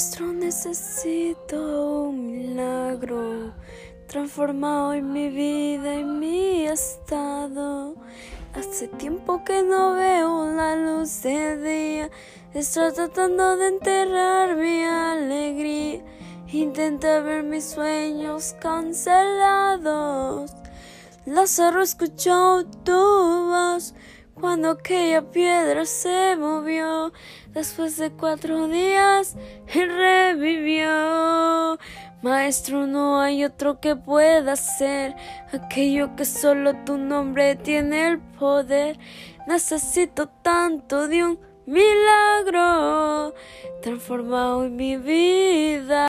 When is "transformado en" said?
4.06-5.12, 43.80-44.76